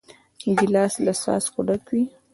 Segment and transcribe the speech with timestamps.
[0.57, 2.03] ګیلاس له څاڅکو ډک وي.